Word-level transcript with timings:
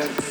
Okay. 0.00 0.29